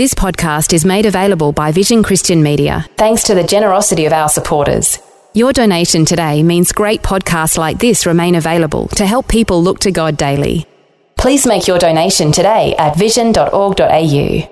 [0.00, 4.30] This podcast is made available by Vision Christian Media thanks to the generosity of our
[4.30, 4.98] supporters.
[5.34, 9.92] Your donation today means great podcasts like this remain available to help people look to
[9.92, 10.64] God daily.
[11.18, 14.48] Please make your donation today at vision.org.au.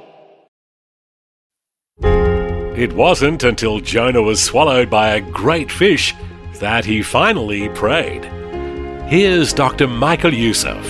[2.76, 6.15] It wasn't until Jonah was swallowed by a great fish
[6.56, 8.26] that he finally prayed.
[9.09, 9.87] Here's Dr.
[9.87, 10.84] Michael Youssef.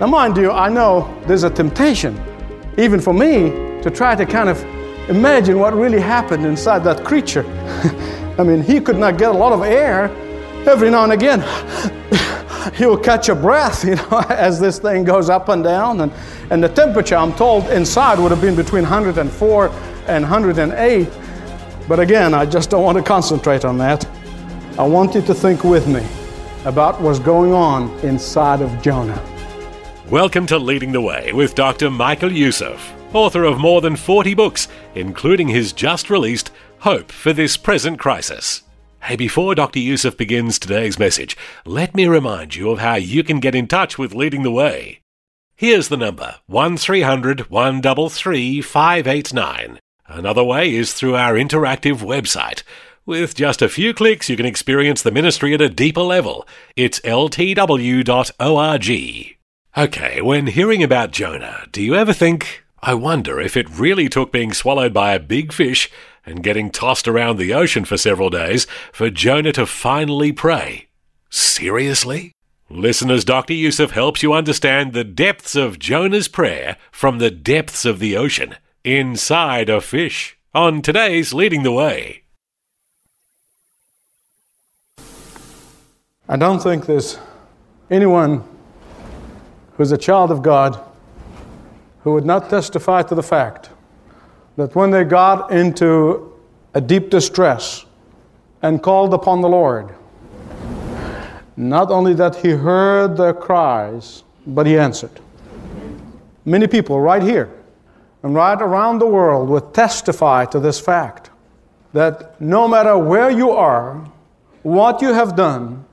[0.00, 2.18] Now, mind you, I know there's a temptation,
[2.78, 4.60] even for me, to try to kind of
[5.08, 7.44] imagine what really happened inside that creature.
[8.38, 10.06] I mean, he could not get a lot of air.
[10.68, 11.40] Every now and again,
[12.74, 16.00] he'll catch a breath, you know, as this thing goes up and down.
[16.00, 16.12] And,
[16.50, 19.68] and the temperature, I'm told, inside would have been between 104
[20.08, 21.08] and 108.
[21.86, 24.04] But again, I just don't want to concentrate on that.
[24.80, 26.04] I want you to think with me
[26.64, 29.22] about what's going on inside of Jonah.
[30.10, 31.90] Welcome to Leading the Way with Dr.
[31.90, 37.56] Michael Youssef, author of more than 40 books, including his just released Hope for This
[37.56, 38.62] Present Crisis.
[39.02, 39.78] Hey, before Dr.
[39.78, 43.98] Youssef begins today's message, let me remind you of how you can get in touch
[43.98, 45.00] with Leading the Way.
[45.54, 49.78] Here's the number 1300 133 589.
[50.06, 52.62] Another way is through our interactive website.
[53.06, 56.46] With just a few clicks, you can experience the ministry at a deeper level.
[56.74, 58.06] It's ltw.org.
[59.78, 64.32] Okay, when hearing about Jonah, do you ever think, I wonder if it really took
[64.32, 65.90] being swallowed by a big fish
[66.24, 70.88] and getting tossed around the ocean for several days for Jonah to finally pray?
[71.30, 72.32] Seriously?
[72.68, 73.54] Listeners, Dr.
[73.54, 78.56] Youssef helps you understand the depths of Jonah's prayer from the depths of the ocean,
[78.84, 82.22] inside a fish, on today's Leading the Way.
[86.28, 87.20] I don't think there's
[87.88, 88.42] anyone
[89.74, 90.82] who's a child of God
[92.06, 93.68] who would not testify to the fact
[94.54, 96.32] that when they got into
[96.72, 97.84] a deep distress
[98.62, 99.92] and called upon the Lord,
[101.56, 105.10] not only that He heard their cries, but He answered.
[106.44, 107.50] Many people right here
[108.22, 111.30] and right around the world would testify to this fact
[111.92, 113.94] that no matter where you are,
[114.62, 115.84] what you have done,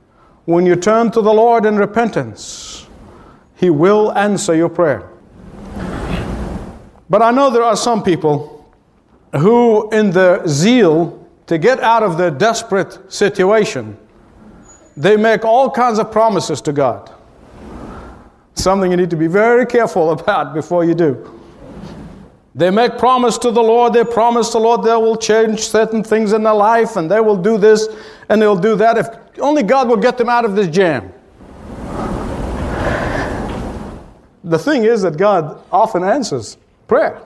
[0.46, 2.86] when you turn to the Lord in repentance,
[3.56, 5.10] He will answer your prayer.
[7.14, 8.68] But I know there are some people
[9.34, 13.96] who, in their zeal to get out of their desperate situation,
[14.98, 17.14] they make all kinds of promises to God.
[18.56, 21.40] Something you need to be very careful about before you do.
[22.56, 23.94] They make promise to the Lord.
[23.94, 27.38] They promise the Lord they will change certain things in their life and they will
[27.38, 27.90] do this
[28.30, 29.08] and they'll do that if
[29.40, 31.14] only God will get them out of this jam.
[34.44, 36.58] The thing is that God often answers
[36.94, 37.24] prayer.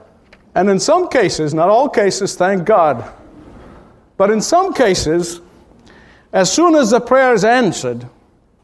[0.56, 3.04] And in some cases, not all cases, thank God,
[4.16, 5.42] but in some cases,
[6.32, 8.08] as soon as the prayer is answered,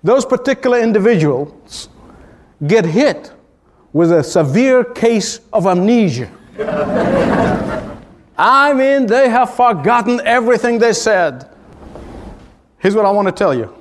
[0.01, 1.89] those particular individuals
[2.65, 3.33] get hit
[3.91, 6.31] with a severe case of amnesia.
[8.37, 11.49] I mean, they have forgotten everything they said.
[12.79, 13.75] Here's what I want to tell you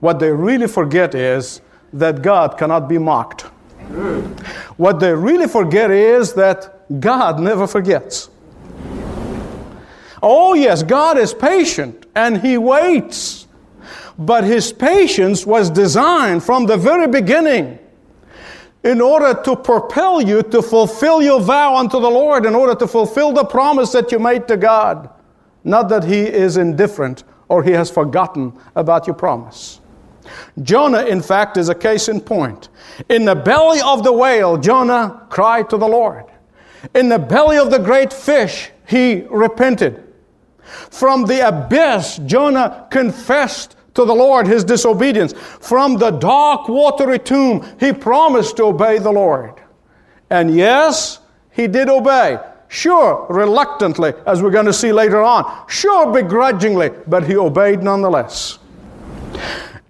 [0.00, 1.60] what they really forget is
[1.92, 3.46] that God cannot be mocked.
[4.76, 8.30] What they really forget is that God never forgets.
[10.22, 13.46] Oh, yes, God is patient and He waits.
[14.18, 17.78] But His patience was designed from the very beginning
[18.84, 22.86] in order to propel you to fulfill your vow unto the Lord, in order to
[22.86, 25.10] fulfill the promise that you made to God.
[25.64, 29.80] Not that He is indifferent or He has forgotten about your promise.
[30.62, 32.68] Jonah, in fact, is a case in point.
[33.08, 36.24] In the belly of the whale, Jonah cried to the Lord.
[36.94, 40.04] In the belly of the great fish, he repented.
[40.90, 45.32] From the abyss, Jonah confessed to the Lord his disobedience.
[45.32, 49.60] From the dark, watery tomb, he promised to obey the Lord.
[50.30, 51.20] And yes,
[51.50, 52.38] he did obey.
[52.68, 55.66] Sure, reluctantly, as we're going to see later on.
[55.68, 58.58] Sure, begrudgingly, but he obeyed nonetheless.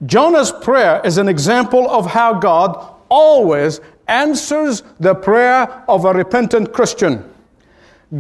[0.06, 6.72] Jonah's prayer is an example of how God always answers the prayer of a repentant
[6.72, 7.28] Christian.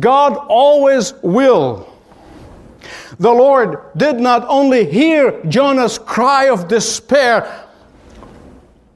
[0.00, 1.88] God always will
[3.18, 7.64] The Lord did not only hear Jonah's cry of despair,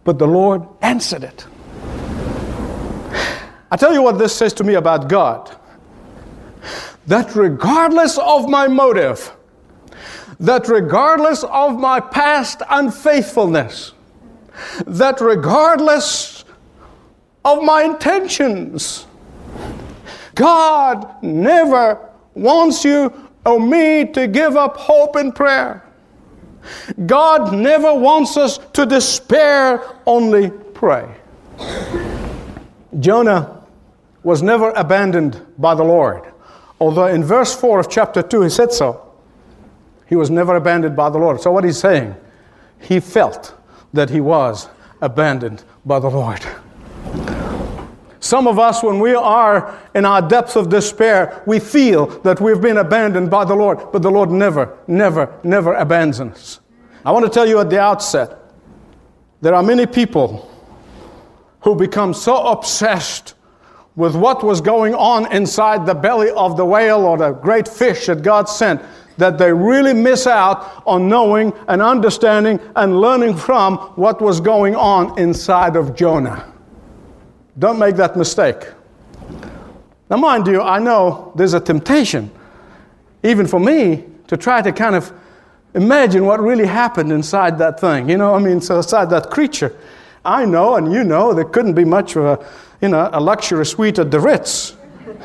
[0.04, 1.46] but the Lord answered it.
[3.70, 5.56] I tell you what this says to me about God
[7.06, 9.32] that regardless of my motive,
[10.42, 13.92] that regardless of my past unfaithfulness,
[14.86, 16.44] that regardless
[17.44, 19.06] of my intentions,
[20.34, 23.12] God never wants you
[23.46, 25.84] or me to give up hope in prayer.
[27.06, 31.08] God never wants us to despair, only pray.
[32.98, 33.62] Jonah
[34.24, 36.32] was never abandoned by the Lord.
[36.80, 39.11] Although in verse 4 of chapter 2 he said so.
[40.12, 41.40] He was never abandoned by the Lord.
[41.40, 42.14] So what he's saying,
[42.78, 43.54] he felt
[43.94, 44.68] that he was
[45.00, 46.44] abandoned by the Lord.
[48.20, 52.60] Some of us, when we are in our depths of despair, we feel that we've
[52.60, 56.60] been abandoned by the Lord, but the Lord never, never, never abandons us.
[57.06, 58.38] I want to tell you at the outset
[59.40, 60.46] there are many people
[61.62, 63.32] who become so obsessed
[63.96, 68.06] with what was going on inside the belly of the whale or the great fish
[68.06, 68.80] that God sent
[69.18, 74.74] that they really miss out on knowing and understanding and learning from what was going
[74.74, 76.50] on inside of Jonah.
[77.58, 78.64] Don't make that mistake.
[80.08, 82.30] Now, mind you, I know there's a temptation,
[83.22, 85.12] even for me, to try to kind of
[85.74, 88.08] imagine what really happened inside that thing.
[88.08, 89.76] You know, I mean, so inside that creature.
[90.24, 92.46] I know, and you know, there couldn't be much of a,
[92.82, 94.76] you know, a luxury suite at the Ritz.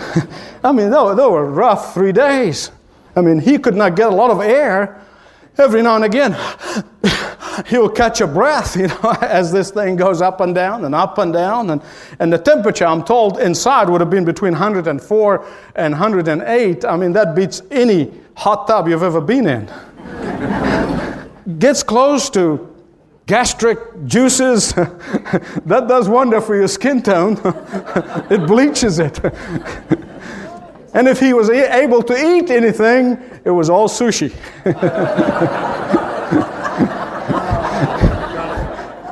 [0.64, 2.72] I mean, they were, they were rough three days.
[3.16, 5.04] I mean, he could not get a lot of air.
[5.58, 6.38] Every now and again,
[7.68, 11.18] he'll catch a breath, you know, as this thing goes up and down and up
[11.18, 11.72] and down.
[11.72, 11.82] And,
[12.20, 15.46] and the temperature, I'm told, inside would have been between 104
[15.76, 16.86] and 108.
[16.86, 19.68] I mean, that beats any hot tub you've ever been in.
[21.58, 22.77] Gets close to
[23.28, 24.74] gastric juices.
[24.74, 27.40] that does wonder for your skin tone.
[28.32, 29.24] it bleaches it.
[30.94, 34.34] and if he was able to eat anything, it was all sushi.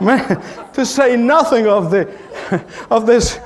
[0.02, 2.10] Man, to say nothing of, the,
[2.90, 3.40] of this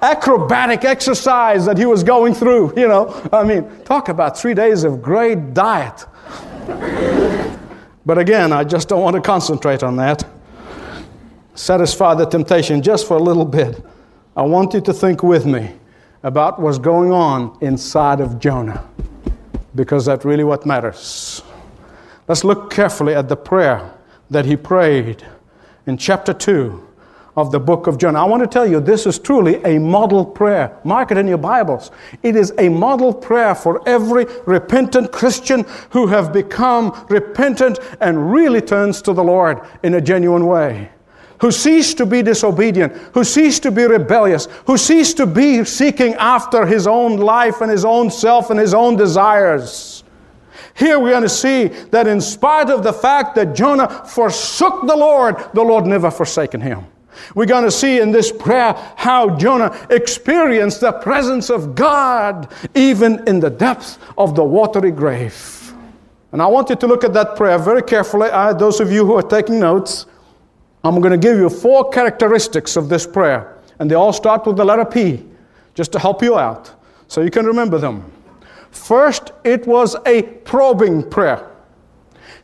[0.00, 3.28] acrobatic exercise that he was going through, you know.
[3.32, 6.06] I mean, talk about three days of great diet.
[8.08, 10.24] But again, I just don't want to concentrate on that.
[11.54, 13.84] Satisfy the temptation just for a little bit.
[14.34, 15.74] I want you to think with me
[16.22, 18.82] about what's going on inside of Jonah,
[19.74, 21.42] because that's really what matters.
[22.28, 23.92] Let's look carefully at the prayer
[24.30, 25.22] that he prayed
[25.86, 26.87] in chapter 2
[27.38, 28.20] of the book of Jonah.
[28.20, 30.76] I want to tell you, this is truly a model prayer.
[30.82, 31.92] Mark it in your Bibles.
[32.24, 38.60] It is a model prayer for every repentant Christian who have become repentant and really
[38.60, 40.90] turns to the Lord in a genuine way.
[41.40, 46.14] Who cease to be disobedient, who cease to be rebellious, who cease to be seeking
[46.14, 50.02] after his own life and his own self and his own desires
[50.78, 54.94] here we're going to see that in spite of the fact that Jonah forsook the
[54.94, 56.86] Lord, the Lord never forsaken him.
[57.34, 63.26] We're going to see in this prayer how Jonah experienced the presence of God even
[63.28, 65.72] in the depths of the watery grave.
[66.32, 68.28] And I want you to look at that prayer very carefully.
[68.30, 70.06] Uh, those of you who are taking notes,
[70.84, 73.58] I'm going to give you four characteristics of this prayer.
[73.78, 75.24] And they all start with the letter P,
[75.74, 76.74] just to help you out,
[77.06, 78.10] so you can remember them.
[78.70, 81.50] First, it was a probing prayer.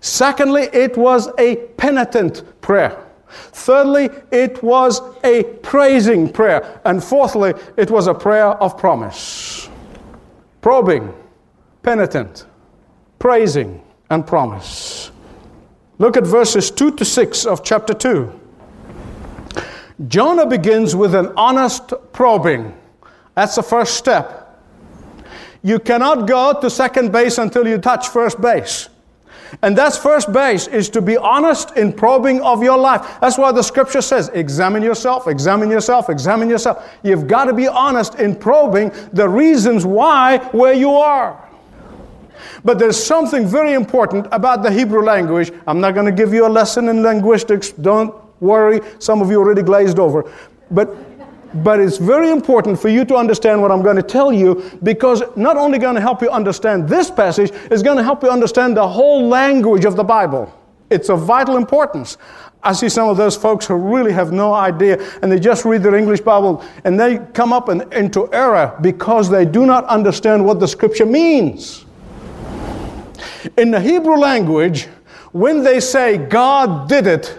[0.01, 3.05] Secondly, it was a penitent prayer.
[3.53, 6.81] Thirdly, it was a praising prayer.
[6.85, 9.69] And fourthly, it was a prayer of promise.
[10.61, 11.13] Probing,
[11.83, 12.47] penitent,
[13.19, 15.11] praising, and promise.
[15.99, 18.41] Look at verses 2 to 6 of chapter 2.
[20.09, 22.75] Jonah begins with an honest probing.
[23.35, 24.41] That's the first step.
[25.63, 28.89] You cannot go to second base until you touch first base.
[29.63, 33.19] And that's first base is to be honest in probing of your life.
[33.21, 36.89] That's why the scripture says, examine yourself, examine yourself, examine yourself.
[37.03, 41.41] You've got to be honest in probing the reasons why where you are.
[42.65, 45.53] But there's something very important about the Hebrew language.
[45.67, 47.73] I'm not going to give you a lesson in linguistics.
[47.73, 48.81] Don't worry.
[48.99, 50.31] Some of you already glazed over.
[50.71, 50.97] But
[51.63, 55.23] but it's very important for you to understand what I'm going to tell you because
[55.37, 58.77] not only going to help you understand this passage, it's going to help you understand
[58.77, 60.53] the whole language of the Bible.
[60.91, 62.19] It's of vital importance.
[62.63, 65.83] I see some of those folks who really have no idea and they just read
[65.83, 70.45] their English Bible and they come up in, into error because they do not understand
[70.45, 71.85] what the scripture means.
[73.59, 74.89] In the Hebrew language,
[75.33, 77.39] when they say God did it,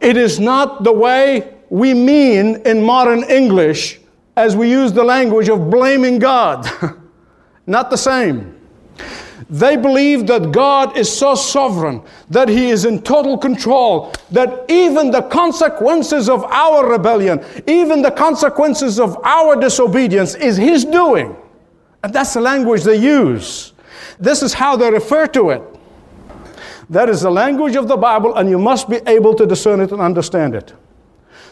[0.00, 3.98] it is not the way we mean in modern English
[4.36, 6.70] as we use the language of blaming God.
[7.66, 8.54] not the same.
[9.50, 12.00] They believe that God is so sovereign,
[12.30, 18.12] that He is in total control, that even the consequences of our rebellion, even the
[18.12, 21.34] consequences of our disobedience is His doing.
[22.04, 23.72] And that's the language they use.
[24.20, 25.62] This is how they refer to it.
[26.88, 29.90] That is the language of the Bible, and you must be able to discern it
[29.90, 30.72] and understand it.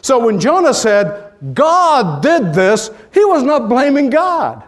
[0.02, 4.62] So when Jonah said, God did this, he was not blaming God.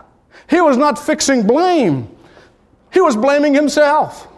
[0.48, 2.08] He was not fixing blame.
[2.92, 4.28] He was blaming himself.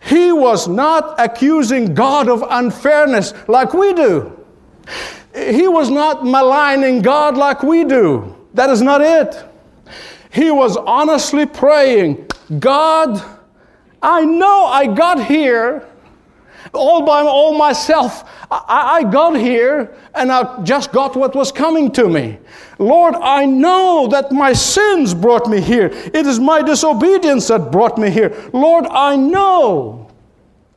[0.00, 4.32] He was not accusing God of unfairness like we do.
[5.34, 8.34] He was not maligning God like we do.
[8.54, 9.44] That is not it.
[10.30, 12.28] He was honestly praying,
[12.58, 13.22] God,
[14.00, 15.87] I know I got here
[16.72, 18.28] all by all myself.
[18.50, 22.38] I, I, got here and I just got what was coming to me.
[22.78, 25.86] Lord, I know that my sins brought me here.
[25.86, 28.34] It is my disobedience that brought me here.
[28.52, 30.10] Lord, I know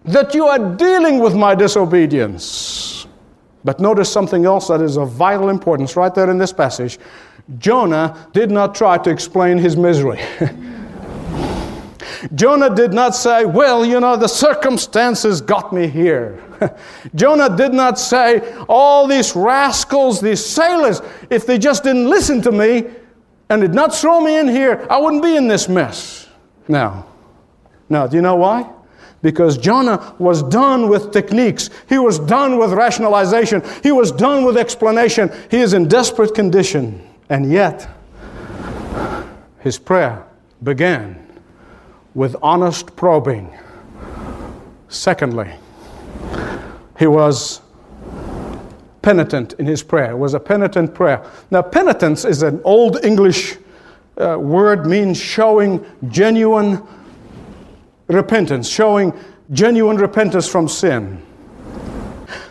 [0.06, 3.08] that you are dealing with my disobedience.
[3.64, 6.98] But notice something else that is of vital importance right there in this passage.
[7.60, 10.20] Jonah did not try to explain his misery.
[12.36, 16.44] Jonah did not say, Well, you know, the circumstances got me here.
[17.16, 22.52] Jonah did not say, All these rascals, these sailors, if they just didn't listen to
[22.52, 22.86] me
[23.50, 26.28] and did not throw me in here, I wouldn't be in this mess.
[26.68, 27.06] Now,
[27.90, 28.72] now, do you know why?
[29.22, 31.70] Because Jonah was done with techniques.
[31.90, 33.62] He was done with rationalization.
[33.84, 35.30] He was done with explanation.
[35.52, 37.06] He is in desperate condition.
[37.30, 37.88] And yet,
[39.60, 40.26] his prayer
[40.64, 41.31] began
[42.14, 43.52] with honest probing.
[44.90, 45.52] Secondly,
[47.00, 47.62] he was
[49.02, 50.12] penitent in his prayer.
[50.12, 51.26] It was a penitent prayer.
[51.50, 53.58] Now, penitence is an old English
[54.18, 56.82] uh, word, means showing genuine
[58.08, 59.14] repentance, showing
[59.52, 61.26] genuine repentance from sin.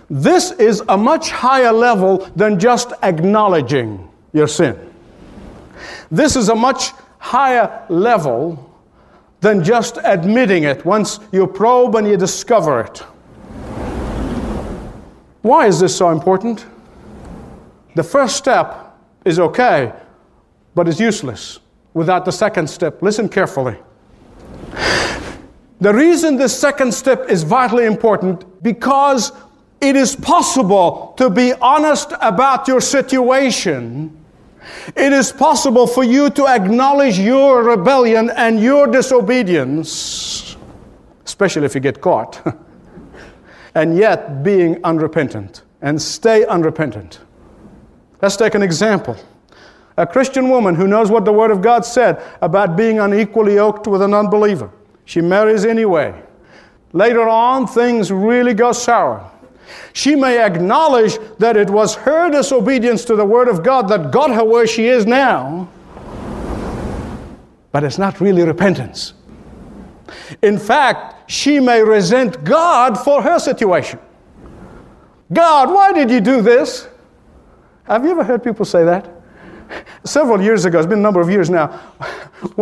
[0.09, 4.77] This is a much higher level than just acknowledging your sin.
[6.11, 8.70] This is a much higher level
[9.41, 12.99] than just admitting it once you probe and you discover it.
[15.43, 16.67] Why is this so important?
[17.95, 19.93] The first step is okay,
[20.75, 21.61] but it's useless
[21.95, 23.03] without the second step.
[23.03, 23.77] Listen carefully.
[25.81, 29.33] The reason the second step is vitally important because
[29.81, 34.15] it is possible to be honest about your situation
[34.97, 40.57] it is possible for you to acknowledge your rebellion and your disobedience,
[41.25, 42.43] especially if you get caught,
[43.75, 47.21] and yet being unrepentant and stay unrepentant.
[48.23, 49.17] Let's take an example.
[49.97, 53.87] A Christian woman who knows what the Word of God said about being unequally yoked
[53.87, 54.71] with an unbeliever.
[55.05, 56.15] She marries anyway.
[56.93, 59.30] Later on, things really go sour.
[59.93, 64.31] She may acknowledge that it was her disobedience to the Word of God that got
[64.31, 65.69] her where she is now,
[67.73, 69.15] but it's not really repentance.
[70.43, 73.99] In fact, she may resent God for her situation.
[75.33, 76.89] God, why did you do this?
[77.85, 79.20] Have you ever heard people say that?
[80.05, 81.69] Several years ago, it's been a number of years now,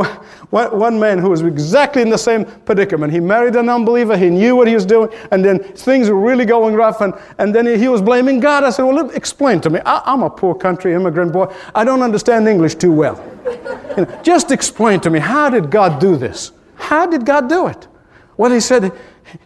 [0.51, 3.13] one man who was exactly in the same predicament.
[3.13, 6.45] He married an unbeliever, he knew what he was doing, and then things were really
[6.45, 8.65] going rough, and, and then he, was blaming God.
[8.65, 9.81] I said, Well, explain to me.
[9.87, 11.53] I, am a poor country immigrant boy.
[11.75, 13.25] I don't understand English too well.
[13.97, 16.53] You know, just explain to me, how did God do this?
[16.77, 17.89] How did God do it?
[18.37, 18.93] Well, he said,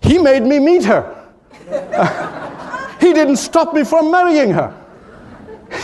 [0.03, 1.31] He made me meet her.
[1.71, 4.77] Uh, he didn't stop me from marrying her.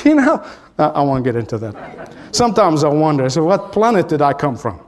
[0.05, 0.47] You know,
[0.79, 2.15] I, won't get into that.
[2.31, 4.81] Sometimes I wonder, I so what planet did I come from?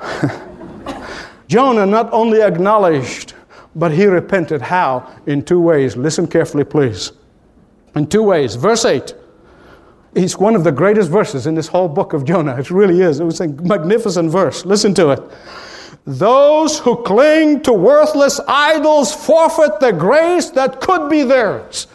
[1.48, 3.34] Jonah not only acknowledged,
[3.74, 4.60] but he repented.
[4.60, 5.10] How?
[5.26, 5.96] In two ways.
[5.96, 7.12] Listen carefully, please.
[7.96, 8.54] In two ways.
[8.54, 9.14] Verse 8.
[10.14, 12.56] It's one of the greatest verses in this whole book of Jonah.
[12.56, 13.18] It really is.
[13.18, 14.64] It was a magnificent verse.
[14.64, 15.20] Listen to it.
[16.06, 21.86] Those who cling to worthless idols forfeit the grace that could be theirs.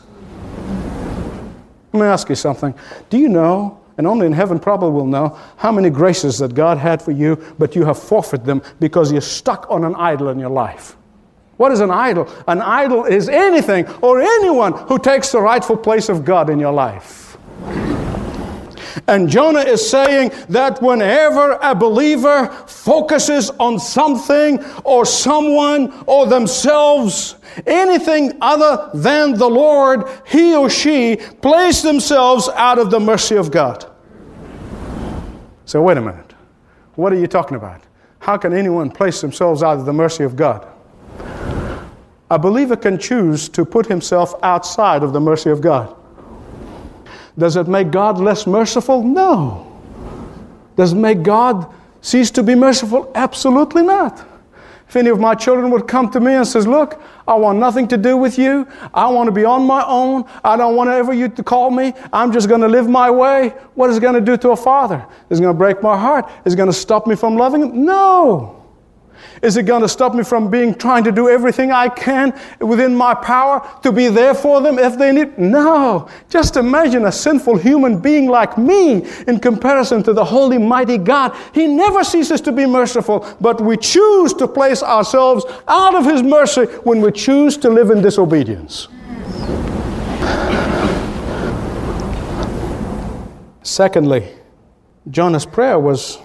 [1.93, 2.73] Let me ask you something.
[3.09, 6.77] Do you know, and only in heaven probably will know, how many graces that God
[6.77, 10.39] had for you, but you have forfeited them because you're stuck on an idol in
[10.39, 10.95] your life?
[11.57, 12.29] What is an idol?
[12.47, 16.71] An idol is anything or anyone who takes the rightful place of God in your
[16.71, 17.37] life.
[19.07, 27.35] And Jonah is saying that whenever a believer focuses on something or someone or themselves,
[27.65, 33.51] anything other than the Lord, he or she place themselves out of the mercy of
[33.51, 33.89] God.
[35.65, 36.33] So, wait a minute.
[36.95, 37.81] What are you talking about?
[38.19, 40.67] How can anyone place themselves out of the mercy of God?
[42.31, 45.95] A believer can choose to put himself outside of the mercy of God.
[47.39, 49.01] Does it make God less merciful?
[49.01, 49.65] No.
[50.75, 53.09] Does it make God cease to be merciful?
[53.15, 54.25] Absolutely not.
[54.89, 57.87] If any of my children would come to me and says, "Look, I want nothing
[57.89, 58.67] to do with you.
[58.93, 60.25] I want to be on my own.
[60.43, 61.93] I don't want ever you to call me.
[62.11, 64.55] I'm just going to live my way." What is it going to do to a
[64.55, 65.05] father?
[65.29, 66.29] Is it going to break my heart?
[66.43, 67.85] Is it going to stop me from loving him?
[67.85, 68.58] No.
[69.41, 72.95] Is it going to stop me from being trying to do everything I can within
[72.95, 75.37] my power to be there for them if they need?
[75.37, 76.09] No.
[76.29, 81.35] Just imagine a sinful human being like me in comparison to the holy, mighty God.
[81.53, 86.21] He never ceases to be merciful, but we choose to place ourselves out of His
[86.21, 88.87] mercy when we choose to live in disobedience.
[93.63, 94.27] Secondly,
[95.09, 96.19] Jonah's prayer was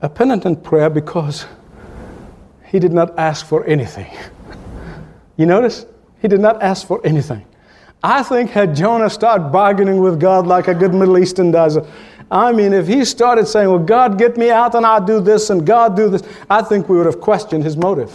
[0.00, 1.44] a penitent prayer because
[2.70, 4.10] he did not ask for anything.
[5.36, 5.86] You notice?
[6.22, 7.44] He did not ask for anything.
[8.02, 11.78] I think had Jonah started bargaining with God like a good Middle Eastern does,
[12.30, 15.50] I mean, if he started saying, Well, God, get me out and I'll do this
[15.50, 18.14] and God do this, I think we would have questioned his motive.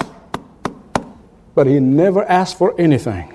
[1.54, 3.32] But he never asked for anything.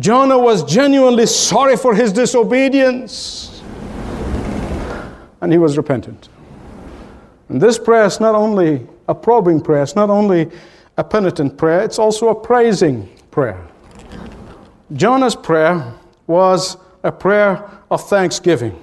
[0.00, 3.62] Jonah was genuinely sorry for his disobedience,
[5.40, 6.28] and he was repentant.
[7.48, 9.82] And this prayer is not only a probing prayer.
[9.82, 10.50] It's not only
[10.96, 13.66] a penitent prayer, it's also a praising prayer.
[14.92, 15.92] Jonah's prayer
[16.26, 18.78] was a prayer of thanksgiving.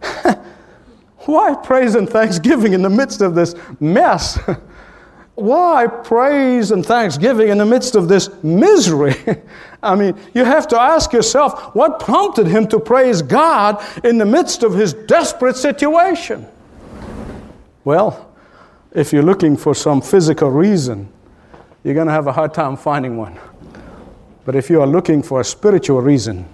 [1.24, 4.38] Why praise and thanksgiving in the midst of this mess?
[5.34, 9.14] Why praise and thanksgiving in the midst of this misery?
[9.82, 14.26] I mean, you have to ask yourself what prompted him to praise God in the
[14.26, 16.46] midst of his desperate situation?
[17.84, 18.31] Well,
[18.94, 21.08] if you're looking for some physical reason,
[21.82, 23.38] you're going to have a hard time finding one.
[24.44, 26.46] But if you are looking for a spiritual reason,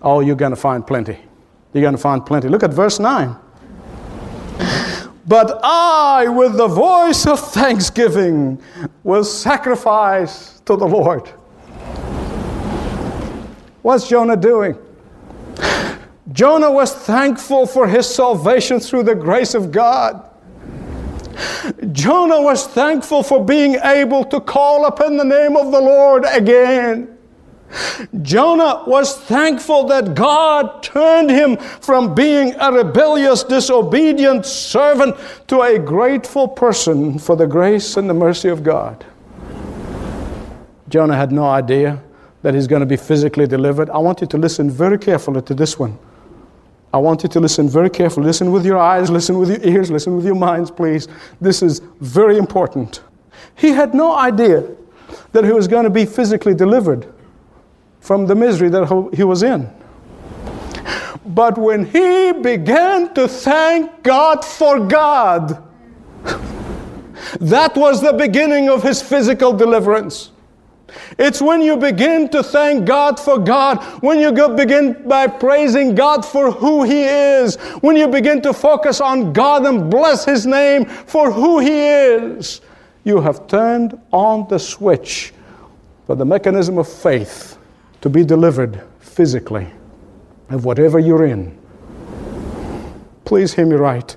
[0.00, 1.18] oh, you're going to find plenty.
[1.72, 2.48] You're going to find plenty.
[2.48, 3.36] Look at verse 9.
[5.26, 8.60] But I, with the voice of thanksgiving,
[9.02, 11.28] will sacrifice to the Lord.
[13.82, 14.78] What's Jonah doing?
[16.32, 20.30] Jonah was thankful for his salvation through the grace of God.
[21.92, 27.16] Jonah was thankful for being able to call upon the name of the Lord again.
[28.22, 35.16] Jonah was thankful that God turned him from being a rebellious, disobedient servant
[35.48, 39.04] to a grateful person for the grace and the mercy of God.
[40.88, 42.00] Jonah had no idea
[42.42, 43.90] that he's going to be physically delivered.
[43.90, 45.98] I want you to listen very carefully to this one.
[46.94, 48.24] I want you to listen very carefully.
[48.24, 51.08] Listen with your eyes, listen with your ears, listen with your minds, please.
[51.40, 53.02] This is very important.
[53.56, 54.64] He had no idea
[55.32, 57.12] that he was going to be physically delivered
[57.98, 59.68] from the misery that he was in.
[61.26, 65.64] But when he began to thank God for God,
[67.40, 70.30] that was the beginning of his physical deliverance.
[71.18, 76.24] It's when you begin to thank God for God, when you begin by praising God
[76.24, 80.84] for who He is, when you begin to focus on God and bless His name
[80.84, 82.60] for who He is,
[83.04, 85.32] you have turned on the switch
[86.06, 87.58] for the mechanism of faith
[88.00, 89.66] to be delivered physically
[90.50, 91.56] of whatever you're in.
[93.24, 94.16] Please hear me right.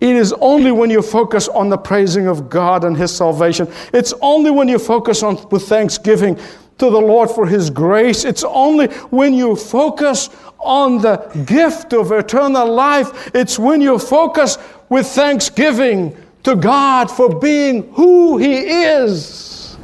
[0.00, 3.68] It is only when you focus on the praising of God and His salvation.
[3.92, 6.36] It's only when you focus on with thanksgiving
[6.78, 8.24] to the Lord for His grace.
[8.24, 10.30] It's only when you focus
[10.60, 13.30] on the gift of eternal life.
[13.34, 14.58] It's when you focus
[14.88, 19.76] with thanksgiving to God for being who He is.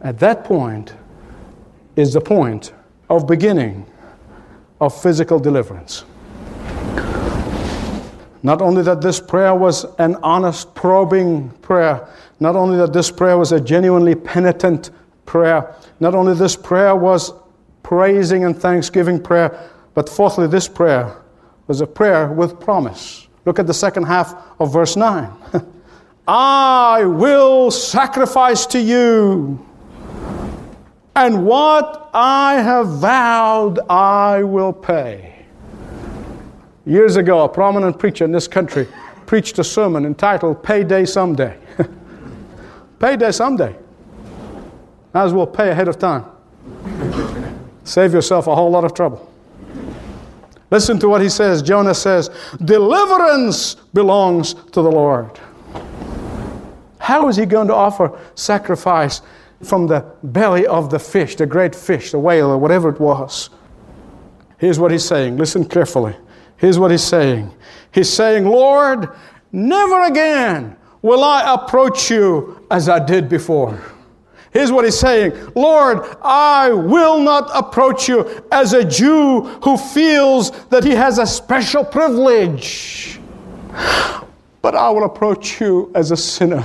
[0.00, 0.94] At that point
[1.96, 2.72] is the point
[3.08, 3.86] of beginning
[4.80, 6.04] of physical deliverance.
[8.44, 12.06] Not only that this prayer was an honest, probing prayer,
[12.40, 14.90] not only that this prayer was a genuinely penitent
[15.24, 17.32] prayer, not only this prayer was
[17.82, 21.16] praising and thanksgiving prayer, but fourthly, this prayer
[21.68, 23.28] was a prayer with promise.
[23.46, 25.30] Look at the second half of verse 9.
[26.28, 29.58] I will sacrifice to you.
[31.16, 35.33] and what I have vowed I will pay.
[36.86, 38.86] Years ago, a prominent preacher in this country
[39.26, 41.58] preached a sermon entitled Payday Someday.
[42.98, 43.74] Payday Someday.
[45.14, 46.24] Might as well pay ahead of time.
[47.84, 49.30] Save yourself a whole lot of trouble.
[50.70, 51.62] Listen to what he says.
[51.62, 52.30] Jonah says,
[52.64, 55.38] Deliverance belongs to the Lord.
[56.98, 59.22] How is he going to offer sacrifice
[59.62, 63.50] from the belly of the fish, the great fish, the whale, or whatever it was?
[64.58, 65.36] Here's what he's saying.
[65.36, 66.16] Listen carefully.
[66.64, 67.52] Here's what he's saying.
[67.92, 69.10] He's saying, Lord,
[69.52, 73.78] never again will I approach you as I did before.
[74.50, 80.52] Here's what he's saying Lord, I will not approach you as a Jew who feels
[80.68, 83.20] that he has a special privilege,
[84.62, 86.64] but I will approach you as a sinner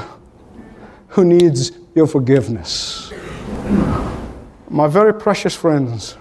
[1.09, 3.11] who needs your forgiveness.
[4.69, 6.15] My very precious friends,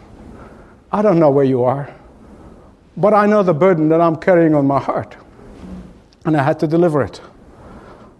[0.90, 1.94] I don't know where you are,
[2.98, 5.16] but I know the burden that I'm carrying on my heart,
[6.24, 7.20] and I had to deliver it.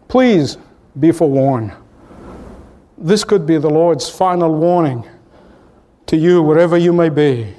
[0.07, 0.57] Please
[0.99, 1.73] be forewarned.
[2.97, 5.07] This could be the Lord's final warning
[6.07, 7.55] to you, wherever you may be.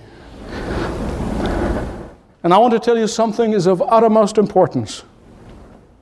[2.42, 5.04] And I want to tell you something is of uttermost importance.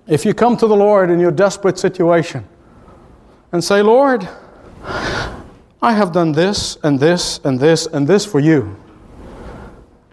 [0.05, 2.47] If you come to the Lord in your desperate situation
[3.51, 4.29] and say, Lord,
[5.81, 8.77] I have done this and this and this and this for you.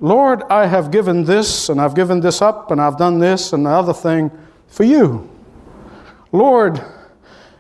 [0.05, 3.65] Lord, I have given this and I've given this up and I've done this and
[3.65, 4.31] the other thing
[4.69, 5.31] for you.
[6.31, 6.85] Lord,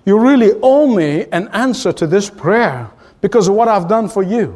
[0.05, 2.91] you really owe me an answer to this prayer
[3.23, 4.55] because of what I've done for you.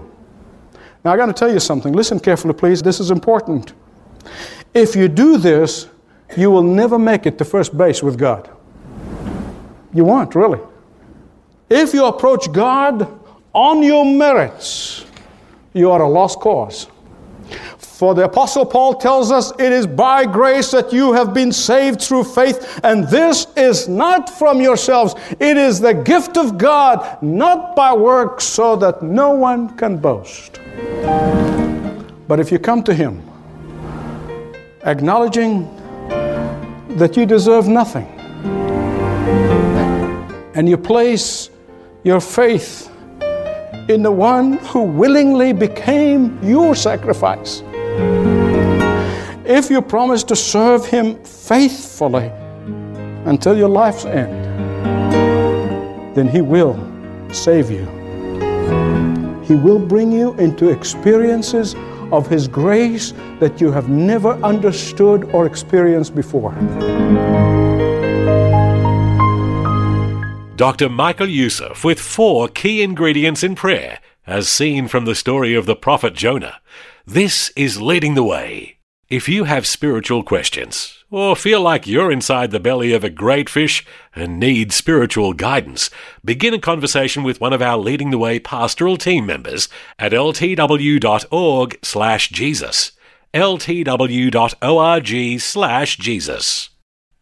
[1.03, 1.95] Now, I got to tell you something.
[1.95, 2.83] Listen carefully, please.
[2.83, 3.73] This is important.
[4.75, 5.89] If you do this,
[6.37, 8.51] you will never make it to first base with God.
[9.95, 10.61] You won't, really.
[11.71, 13.19] If you approach God
[13.55, 15.07] on your merits,
[15.73, 16.89] you are a lost cause.
[17.99, 22.01] For the Apostle Paul tells us it is by grace that you have been saved
[22.01, 25.17] through faith, and this is not from yourselves.
[25.41, 30.61] It is the gift of God, not by works, so that no one can boast.
[32.29, 33.21] But if you come to Him,
[34.85, 35.67] acknowledging
[36.99, 38.07] that you deserve nothing,
[40.55, 41.51] and you place
[42.05, 42.93] your faith
[43.89, 47.65] in the one who willingly became your sacrifice
[49.49, 52.31] if you promise to serve Him faithfully
[53.25, 54.45] until your life's end,
[56.15, 56.79] then He will
[57.33, 57.87] save you.
[59.43, 61.75] He will bring you into experiences
[62.13, 66.53] of His grace that you have never understood or experienced before.
[70.57, 70.89] Dr.
[70.89, 75.77] Michael Youssef with four key ingredients in prayer, as seen from the story of the
[75.77, 76.61] prophet Jonah.
[77.07, 78.78] This is Leading the Way.
[79.11, 83.49] If you have spiritual questions, or feel like you're inside the belly of a great
[83.49, 83.83] fish
[84.15, 85.89] and need spiritual guidance,
[86.23, 91.79] begin a conversation with one of our Leading the Way pastoral team members at ltw.org
[91.83, 92.93] slash Jesus.
[93.33, 95.09] ltw.org
[95.41, 96.69] slash Jesus.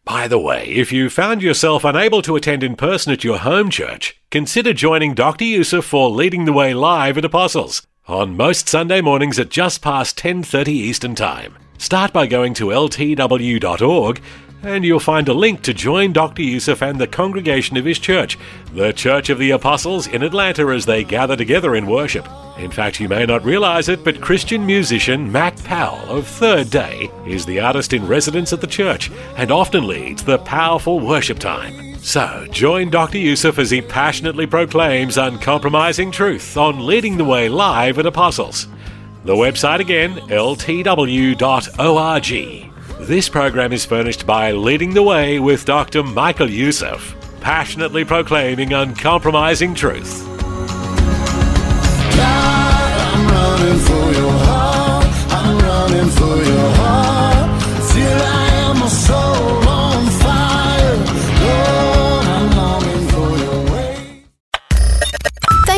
[0.03, 3.69] By the way, if you found yourself unable to attend in person at your home
[3.69, 5.45] church, consider joining Dr.
[5.45, 10.17] Youssef for Leading the Way live at Apostles on most Sunday mornings at just past
[10.17, 11.55] 10:30 Eastern Time.
[11.77, 14.21] Start by going to ltw.org
[14.63, 16.41] and you'll find a link to join Dr.
[16.41, 18.37] Youssef and the congregation of his church,
[18.73, 22.27] the Church of the Apostles in Atlanta, as they gather together in worship.
[22.57, 27.11] In fact, you may not realize it, but Christian musician Mac Powell of Third Day
[27.25, 31.95] is the artist in residence at the church and often leads the powerful worship time.
[31.99, 33.17] So, join Dr.
[33.19, 38.67] Youssef as he passionately proclaims uncompromising truth on Leading the Way live at Apostles.
[39.27, 41.35] The website again, ltw.org.
[43.05, 46.01] This program is furnished by Leading the Way with Dr.
[46.01, 50.25] Michael Youssef, passionately proclaiming uncompromising truth.
[52.15, 52.67] God,